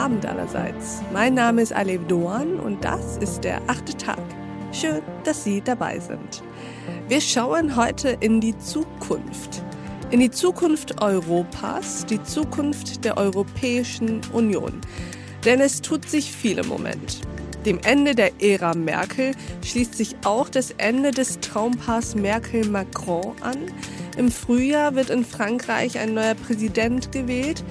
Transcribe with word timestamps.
Abend 0.00 0.24
allerseits. 0.24 1.02
Mein 1.12 1.34
Name 1.34 1.60
ist 1.60 1.74
Alev 1.74 2.06
Doan 2.06 2.58
und 2.58 2.82
das 2.82 3.18
ist 3.18 3.44
der 3.44 3.60
achte 3.66 3.94
Tag. 3.98 4.22
Schön, 4.72 5.02
dass 5.24 5.44
Sie 5.44 5.60
dabei 5.60 5.98
sind. 5.98 6.42
Wir 7.08 7.20
schauen 7.20 7.76
heute 7.76 8.16
in 8.20 8.40
die 8.40 8.56
Zukunft. 8.56 9.62
In 10.10 10.20
die 10.20 10.30
Zukunft 10.30 11.02
Europas, 11.02 12.06
die 12.06 12.22
Zukunft 12.22 13.04
der 13.04 13.18
Europäischen 13.18 14.22
Union. 14.32 14.80
Denn 15.44 15.60
es 15.60 15.82
tut 15.82 16.08
sich 16.08 16.32
viel 16.32 16.56
im 16.56 16.68
Moment. 16.68 17.20
Dem 17.66 17.78
Ende 17.84 18.14
der 18.14 18.42
Ära 18.42 18.74
Merkel 18.74 19.32
schließt 19.62 19.94
sich 19.94 20.16
auch 20.24 20.48
das 20.48 20.70
Ende 20.78 21.10
des 21.10 21.40
Traumpaars 21.40 22.14
Merkel-Macron 22.14 23.34
an. 23.42 23.58
Im 24.16 24.30
Frühjahr 24.30 24.94
wird 24.94 25.10
in 25.10 25.26
Frankreich 25.26 25.98
ein 25.98 26.14
neuer 26.14 26.36
Präsident 26.36 27.12
gewählt. 27.12 27.62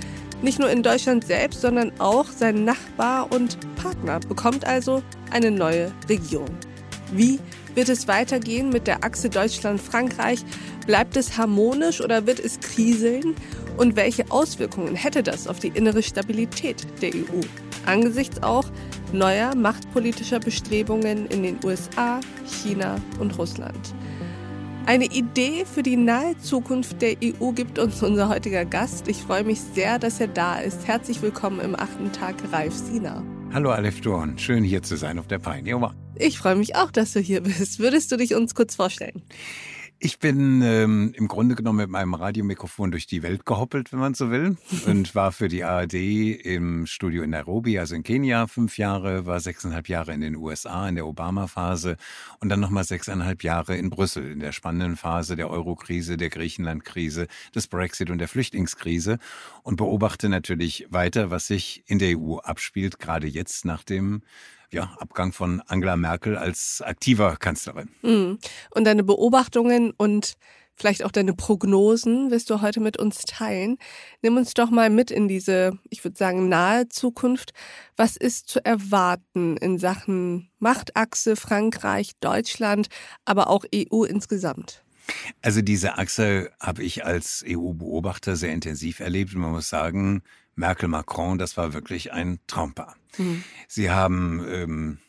Nicht 0.41 0.59
nur 0.59 0.69
in 0.69 0.83
Deutschland 0.83 1.25
selbst, 1.25 1.61
sondern 1.61 1.91
auch 1.99 2.25
sein 2.25 2.63
Nachbar 2.63 3.31
und 3.31 3.57
Partner 3.75 4.19
bekommt 4.21 4.65
also 4.65 5.03
eine 5.31 5.51
neue 5.51 5.91
Regierung. 6.07 6.49
Wie 7.11 7.39
wird 7.75 7.89
es 7.89 8.07
weitergehen 8.07 8.69
mit 8.69 8.87
der 8.87 9.03
Achse 9.03 9.29
Deutschland-Frankreich? 9.29 10.45
Bleibt 10.85 11.17
es 11.17 11.37
harmonisch 11.37 12.01
oder 12.01 12.25
wird 12.25 12.39
es 12.39 12.59
kriseln? 12.59 13.35
Und 13.77 13.95
welche 13.95 14.29
Auswirkungen 14.31 14.95
hätte 14.95 15.23
das 15.23 15.47
auf 15.47 15.59
die 15.59 15.69
innere 15.69 16.03
Stabilität 16.03 16.85
der 17.01 17.13
EU? 17.13 17.41
Angesichts 17.85 18.41
auch 18.43 18.65
neuer 19.11 19.55
machtpolitischer 19.55 20.39
Bestrebungen 20.39 21.25
in 21.27 21.43
den 21.43 21.59
USA, 21.63 22.19
China 22.45 22.95
und 23.19 23.37
Russland. 23.37 23.93
Eine 24.85 25.05
Idee 25.05 25.65
für 25.65 25.83
die 25.83 25.97
nahe 25.97 26.37
Zukunft 26.39 27.01
der 27.01 27.15
EU 27.23 27.51
gibt 27.51 27.77
uns 27.77 28.01
unser 28.01 28.27
heutiger 28.27 28.65
Gast. 28.65 29.07
Ich 29.07 29.17
freue 29.17 29.43
mich 29.43 29.61
sehr, 29.61 29.99
dass 29.99 30.19
er 30.19 30.27
da 30.27 30.59
ist. 30.59 30.87
Herzlich 30.87 31.21
willkommen 31.21 31.59
im 31.59 31.75
achten 31.75 32.11
Tag, 32.11 32.35
Ralf 32.51 32.73
Sina. 32.73 33.23
Hallo 33.53 33.71
Alef 33.71 34.01
Dorn, 34.01 34.37
schön 34.37 34.63
hier 34.63 34.81
zu 34.81 34.95
sein 34.95 35.19
auf 35.19 35.27
der 35.27 35.39
Pioneer 35.39 35.77
One. 35.77 35.95
Ich 36.15 36.37
freue 36.37 36.55
mich 36.55 36.75
auch, 36.75 36.91
dass 36.91 37.13
du 37.13 37.19
hier 37.19 37.41
bist. 37.41 37.79
Würdest 37.79 38.11
du 38.11 38.17
dich 38.17 38.35
uns 38.35 38.55
kurz 38.55 38.75
vorstellen? 38.75 39.21
Ich 40.01 40.17
bin 40.17 40.61
ähm, 40.61 41.11
im 41.17 41.27
Grunde 41.27 41.55
genommen 41.55 41.79
mit 41.79 41.89
meinem 41.89 42.13
Radiomikrofon 42.13 42.89
durch 42.89 43.05
die 43.05 43.21
Welt 43.21 43.45
gehoppelt, 43.45 43.91
wenn 43.91 43.99
man 43.99 44.13
so 44.13 44.31
will, 44.31 44.55
und 44.85 45.13
war 45.13 45.33
für 45.33 45.49
die 45.49 45.65
ARD 45.65 45.93
im 45.93 46.85
Studio 46.85 47.21
in 47.23 47.31
Nairobi, 47.31 47.77
also 47.77 47.95
in 47.95 48.03
Kenia, 48.03 48.47
fünf 48.47 48.77
Jahre, 48.77 49.25
war 49.25 49.41
sechseinhalb 49.41 49.89
Jahre 49.89 50.13
in 50.13 50.21
den 50.21 50.37
USA 50.37 50.87
in 50.87 50.95
der 50.95 51.05
Obama-Phase 51.05 51.97
und 52.39 52.47
dann 52.47 52.61
nochmal 52.61 52.85
sechseinhalb 52.85 53.43
Jahre 53.43 53.75
in 53.75 53.89
Brüssel 53.89 54.31
in 54.31 54.39
der 54.39 54.53
spannenden 54.53 54.95
Phase 54.95 55.35
der 55.35 55.49
Euro-Krise, 55.49 56.15
der 56.15 56.29
Griechenland-Krise, 56.29 57.27
des 57.53 57.67
Brexit 57.67 58.09
und 58.09 58.19
der 58.19 58.29
Flüchtlingskrise 58.29 59.19
und 59.63 59.75
beobachte 59.75 60.29
natürlich 60.29 60.87
weiter, 60.89 61.29
was 61.29 61.47
sich 61.47 61.83
in 61.87 61.99
der 61.99 62.17
EU 62.17 62.37
abspielt, 62.37 62.99
gerade 62.99 63.27
jetzt 63.27 63.65
nach 63.65 63.83
dem 63.83 64.21
ja, 64.71 64.95
Abgang 64.99 65.33
von 65.33 65.61
Angela 65.67 65.95
Merkel 65.95 66.37
als 66.37 66.81
aktiver 66.85 67.37
Kanzlerin. 67.37 67.89
Mhm. 68.01 68.39
Und 68.71 68.83
deine 68.85 69.03
Beobachtungen 69.03 69.91
und 69.97 70.35
vielleicht 70.79 71.03
auch 71.03 71.11
deine 71.11 71.33
Prognosen 71.33 72.31
wirst 72.31 72.49
du 72.49 72.61
heute 72.61 72.79
mit 72.79 72.97
uns 72.97 73.23
teilen. 73.25 73.77
Nimm 74.21 74.37
uns 74.37 74.53
doch 74.53 74.69
mal 74.69 74.89
mit 74.89 75.11
in 75.11 75.27
diese, 75.27 75.77
ich 75.89 76.03
würde 76.03 76.17
sagen, 76.17 76.47
nahe 76.49 76.87
Zukunft. 76.87 77.51
Was 77.97 78.15
ist 78.15 78.47
zu 78.47 78.63
erwarten 78.63 79.57
in 79.57 79.77
Sachen 79.77 80.49
Machtachse 80.59 81.35
Frankreich, 81.35 82.11
Deutschland, 82.21 82.87
aber 83.25 83.49
auch 83.49 83.65
EU 83.75 84.03
insgesamt? 84.03 84.83
Also 85.41 85.61
diese 85.61 85.97
Achse 85.97 86.51
habe 86.59 86.83
ich 86.83 87.03
als 87.03 87.43
EU-Beobachter 87.47 88.35
sehr 88.35 88.53
intensiv 88.53 88.99
erlebt. 88.99 89.33
Und 89.33 89.41
man 89.41 89.51
muss 89.51 89.69
sagen, 89.69 90.21
Merkel-Macron, 90.59 91.37
das 91.37 91.57
war 91.57 91.73
wirklich 91.73 92.13
ein 92.13 92.39
Traumpaar. 92.47 92.95
Mhm. 93.17 93.43
Sie 93.67 93.89
haben 93.89 94.45
ähm, 94.47 94.99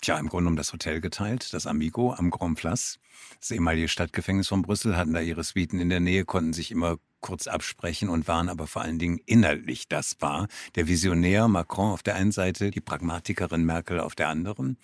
tja, 0.00 0.18
im 0.18 0.28
Grunde 0.28 0.48
um 0.48 0.56
das 0.56 0.72
Hotel 0.72 1.00
geteilt, 1.00 1.52
das 1.52 1.66
Amigo 1.66 2.12
am 2.12 2.30
Grand 2.30 2.58
Place. 2.58 2.98
Das 3.40 3.50
ehemalige 3.50 3.88
Stadtgefängnis 3.88 4.48
von 4.48 4.62
Brüssel 4.62 4.96
hatten 4.96 5.12
da 5.12 5.20
ihre 5.20 5.44
Suiten 5.44 5.78
in 5.80 5.88
der 5.88 6.00
Nähe, 6.00 6.24
konnten 6.24 6.52
sich 6.52 6.70
immer 6.70 6.96
kurz 7.20 7.46
absprechen 7.46 8.10
und 8.10 8.28
waren 8.28 8.48
aber 8.48 8.66
vor 8.66 8.82
allen 8.82 8.98
Dingen 8.98 9.18
inhaltlich 9.24 9.88
das 9.88 10.16
war. 10.20 10.46
Der 10.74 10.88
Visionär 10.88 11.48
Macron 11.48 11.92
auf 11.92 12.02
der 12.02 12.16
einen 12.16 12.32
Seite, 12.32 12.70
die 12.70 12.80
Pragmatikerin 12.82 13.64
Merkel 13.64 14.00
auf 14.00 14.14
der 14.14 14.28
anderen. 14.28 14.76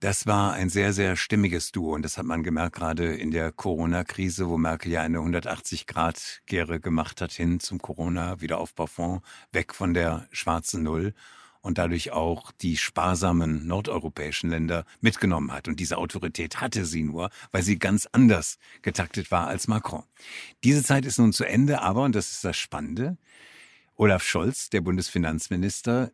Das 0.00 0.28
war 0.28 0.52
ein 0.52 0.68
sehr, 0.68 0.92
sehr 0.92 1.16
stimmiges 1.16 1.72
Duo 1.72 1.92
und 1.92 2.02
das 2.02 2.18
hat 2.18 2.24
man 2.24 2.44
gemerkt 2.44 2.76
gerade 2.76 3.16
in 3.16 3.32
der 3.32 3.50
Corona-Krise, 3.50 4.48
wo 4.48 4.56
Merkel 4.56 4.92
ja 4.92 5.02
eine 5.02 5.18
180-Grad-Kehre 5.18 6.78
gemacht 6.78 7.20
hat 7.20 7.32
hin 7.32 7.58
zum 7.58 7.80
Corona-Wiederaufbaufonds, 7.80 9.26
weg 9.50 9.74
von 9.74 9.94
der 9.94 10.28
schwarzen 10.30 10.84
Null 10.84 11.14
und 11.62 11.78
dadurch 11.78 12.12
auch 12.12 12.52
die 12.52 12.76
sparsamen 12.76 13.66
nordeuropäischen 13.66 14.50
Länder 14.50 14.84
mitgenommen 15.00 15.52
hat. 15.52 15.66
Und 15.66 15.80
diese 15.80 15.98
Autorität 15.98 16.60
hatte 16.60 16.84
sie 16.84 17.02
nur, 17.02 17.30
weil 17.50 17.64
sie 17.64 17.80
ganz 17.80 18.06
anders 18.12 18.58
getaktet 18.82 19.32
war 19.32 19.48
als 19.48 19.66
Macron. 19.66 20.04
Diese 20.62 20.84
Zeit 20.84 21.06
ist 21.06 21.18
nun 21.18 21.32
zu 21.32 21.42
Ende, 21.42 21.82
aber, 21.82 22.04
und 22.04 22.14
das 22.14 22.30
ist 22.30 22.44
das 22.44 22.56
Spannende, 22.56 23.18
Olaf 23.96 24.22
Scholz, 24.22 24.70
der 24.70 24.80
Bundesfinanzminister, 24.80 26.12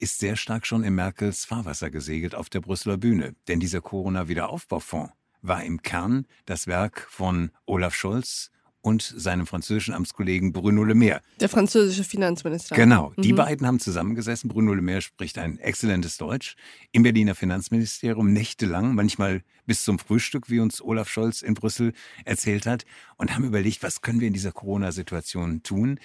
ist 0.00 0.18
sehr 0.18 0.36
stark 0.36 0.66
schon 0.66 0.82
in 0.82 0.94
Merkels 0.94 1.44
Fahrwasser 1.44 1.90
gesegelt 1.90 2.34
auf 2.34 2.48
der 2.48 2.60
Brüsseler 2.60 2.96
Bühne. 2.96 3.34
Denn 3.48 3.60
dieser 3.60 3.80
Corona-Wiederaufbaufonds 3.80 5.12
war 5.42 5.62
im 5.62 5.82
Kern 5.82 6.26
das 6.46 6.66
Werk 6.66 7.06
von 7.08 7.50
Olaf 7.66 7.94
Scholz 7.94 8.50
und 8.82 9.02
seinem 9.02 9.46
französischen 9.46 9.92
Amtskollegen 9.92 10.52
Bruno 10.52 10.84
Le 10.84 10.94
Maire. 10.94 11.20
Der 11.38 11.50
französische 11.50 12.02
Finanzminister. 12.02 12.74
Genau. 12.74 13.12
Die 13.18 13.32
mhm. 13.32 13.36
beiden 13.36 13.66
haben 13.66 13.78
zusammengesessen. 13.78 14.48
Bruno 14.48 14.72
Le 14.72 14.80
Maire 14.80 15.02
spricht 15.02 15.36
ein 15.36 15.58
exzellentes 15.58 16.16
Deutsch 16.16 16.56
im 16.92 17.02
Berliner 17.02 17.34
Finanzministerium 17.34 18.32
nächtelang, 18.32 18.94
manchmal 18.94 19.42
bis 19.66 19.84
zum 19.84 19.98
Frühstück, 19.98 20.48
wie 20.48 20.60
uns 20.60 20.80
Olaf 20.80 21.10
Scholz 21.10 21.42
in 21.42 21.54
Brüssel 21.54 21.92
erzählt 22.24 22.66
hat, 22.66 22.86
und 23.18 23.34
haben 23.34 23.44
überlegt, 23.44 23.82
was 23.82 24.00
können 24.00 24.20
wir 24.20 24.28
in 24.28 24.34
dieser 24.34 24.52
Corona-Situation 24.52 25.62
tun? 25.62 26.00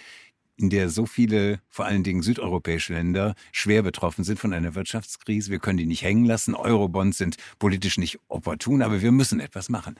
In 0.57 0.69
der 0.69 0.89
so 0.89 1.05
viele, 1.05 1.59
vor 1.69 1.85
allen 1.85 2.03
Dingen 2.03 2.21
südeuropäische 2.21 2.93
Länder, 2.93 3.35
schwer 3.51 3.81
betroffen 3.81 4.23
sind 4.23 4.39
von 4.39 4.53
einer 4.53 4.75
Wirtschaftskrise. 4.75 5.51
Wir 5.51 5.59
können 5.59 5.77
die 5.77 5.85
nicht 5.85 6.03
hängen 6.03 6.25
lassen. 6.25 6.55
Eurobonds 6.55 7.17
sind 7.17 7.38
politisch 7.59 7.97
nicht 7.97 8.19
opportun, 8.27 8.81
aber 8.81 9.01
wir 9.01 9.11
müssen 9.11 9.39
etwas 9.39 9.69
machen. 9.69 9.95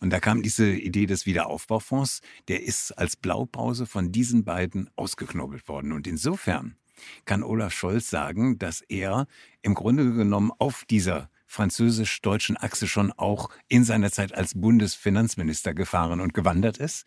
Und 0.00 0.10
da 0.10 0.20
kam 0.20 0.42
diese 0.42 0.70
Idee 0.70 1.06
des 1.06 1.26
Wiederaufbaufonds, 1.26 2.22
der 2.48 2.62
ist 2.62 2.92
als 2.92 3.16
Blaupause 3.16 3.84
von 3.84 4.12
diesen 4.12 4.44
beiden 4.44 4.88
ausgeknobelt 4.96 5.68
worden. 5.68 5.92
Und 5.92 6.06
insofern 6.06 6.76
kann 7.24 7.42
Olaf 7.42 7.72
Scholz 7.72 8.08
sagen, 8.08 8.58
dass 8.58 8.80
er 8.82 9.26
im 9.62 9.74
Grunde 9.74 10.12
genommen 10.12 10.52
auf 10.58 10.84
dieser 10.88 11.30
französisch-deutschen 11.50 12.56
Achse 12.56 12.86
schon 12.86 13.10
auch 13.12 13.50
in 13.68 13.82
seiner 13.82 14.12
Zeit 14.12 14.34
als 14.34 14.54
Bundesfinanzminister 14.54 15.74
gefahren 15.74 16.20
und 16.20 16.32
gewandert 16.32 16.78
ist 16.78 17.04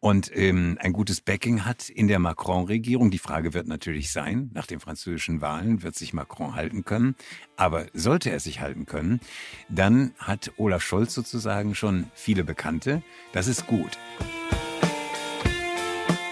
und 0.00 0.34
ähm, 0.34 0.78
ein 0.80 0.92
gutes 0.92 1.20
Backing 1.20 1.64
hat 1.64 1.88
in 1.88 2.08
der 2.08 2.18
Macron-Regierung. 2.18 3.12
Die 3.12 3.18
Frage 3.18 3.54
wird 3.54 3.68
natürlich 3.68 4.10
sein, 4.10 4.50
nach 4.52 4.66
den 4.66 4.80
französischen 4.80 5.40
Wahlen 5.40 5.84
wird 5.84 5.94
sich 5.94 6.12
Macron 6.12 6.56
halten 6.56 6.84
können. 6.84 7.14
Aber 7.54 7.86
sollte 7.92 8.30
er 8.30 8.40
sich 8.40 8.60
halten 8.60 8.84
können, 8.84 9.20
dann 9.68 10.12
hat 10.18 10.50
Olaf 10.56 10.82
Scholz 10.82 11.14
sozusagen 11.14 11.76
schon 11.76 12.10
viele 12.14 12.42
Bekannte. 12.42 13.04
Das 13.32 13.46
ist 13.46 13.68
gut. 13.68 13.96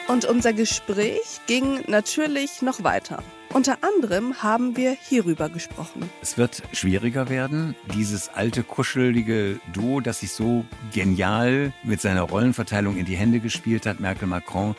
Und 0.09 0.25
unser 0.25 0.53
Gespräch 0.53 1.41
ging 1.47 1.84
natürlich 1.87 2.62
noch 2.62 2.82
weiter. 2.82 3.22
Unter 3.53 3.78
anderem 3.83 4.43
haben 4.44 4.77
wir 4.77 4.93
hierüber 4.93 5.49
gesprochen. 5.49 6.09
Es 6.22 6.38
wird 6.38 6.62
schwieriger 6.72 7.28
werden. 7.28 7.75
Dieses 7.97 8.28
alte, 8.28 8.62
kuschelige 8.62 9.59
Duo, 9.72 10.01
das 10.01 10.21
sich 10.21 10.33
so 10.33 10.65
genial 10.92 11.72
mit 11.83 12.01
seiner 12.01 12.22
Rollenverteilung 12.22 12.97
in 12.97 13.07
die 13.07 13.16
Hände 13.16 13.41
gespielt 13.41 13.86
hat, 13.86 13.98
Merkel-Macron, 13.98 14.77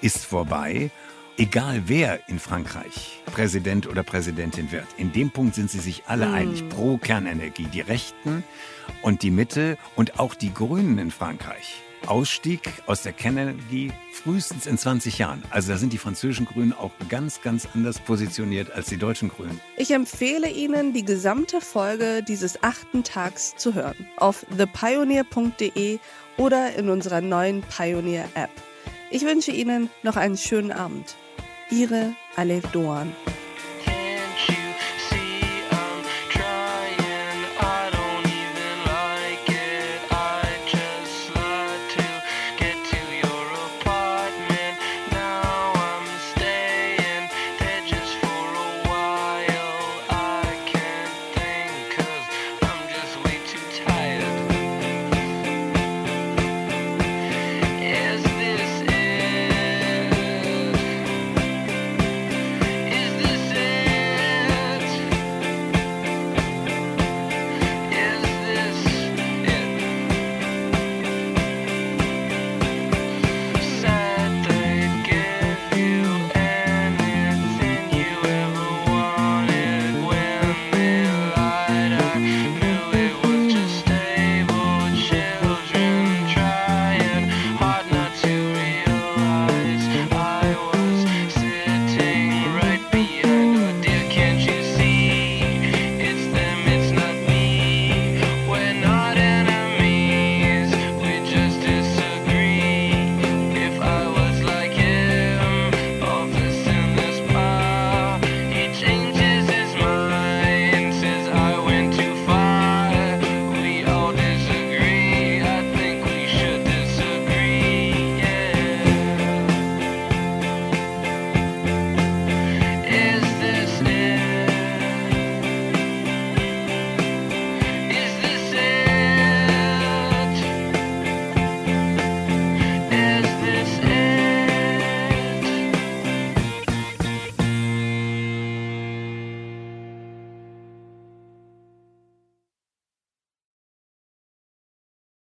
ist 0.00 0.24
vorbei. 0.24 0.90
Egal 1.36 1.82
wer 1.86 2.26
in 2.28 2.38
Frankreich 2.38 3.20
Präsident 3.26 3.88
oder 3.88 4.02
Präsidentin 4.02 4.72
wird, 4.72 4.86
in 4.96 5.12
dem 5.12 5.30
Punkt 5.30 5.54
sind 5.54 5.70
sie 5.70 5.80
sich 5.80 6.04
alle 6.06 6.28
mm. 6.28 6.34
einig. 6.34 6.68
Pro 6.70 6.96
Kernenergie. 6.96 7.66
Die 7.66 7.82
Rechten 7.82 8.42
und 9.02 9.22
die 9.22 9.32
Mitte 9.32 9.76
und 9.96 10.18
auch 10.18 10.34
die 10.34 10.54
Grünen 10.54 10.96
in 10.98 11.10
Frankreich 11.10 11.82
Ausstieg 12.06 12.60
aus 12.86 13.02
der 13.02 13.12
Kernenergie 13.12 13.92
frühestens 14.12 14.66
in 14.66 14.78
20 14.78 15.18
Jahren. 15.18 15.42
Also 15.50 15.72
da 15.72 15.78
sind 15.78 15.92
die 15.92 15.98
französischen 15.98 16.46
Grünen 16.46 16.72
auch 16.72 16.92
ganz, 17.08 17.42
ganz 17.42 17.68
anders 17.74 17.98
positioniert 17.98 18.70
als 18.72 18.86
die 18.86 18.96
deutschen 18.96 19.28
Grünen. 19.28 19.60
Ich 19.76 19.90
empfehle 19.90 20.50
Ihnen, 20.50 20.92
die 20.92 21.04
gesamte 21.04 21.60
Folge 21.60 22.22
dieses 22.22 22.62
achten 22.62 23.04
Tags 23.04 23.54
zu 23.56 23.74
hören. 23.74 24.06
Auf 24.16 24.46
thepioneer.de 24.56 25.98
oder 26.36 26.74
in 26.74 26.88
unserer 26.88 27.20
neuen 27.20 27.62
Pioneer-App. 27.62 28.50
Ich 29.10 29.24
wünsche 29.24 29.50
Ihnen 29.50 29.90
noch 30.02 30.16
einen 30.16 30.36
schönen 30.36 30.72
Abend. 30.72 31.16
Ihre 31.70 32.14
Alef 32.36 32.66
Doan. 32.72 33.12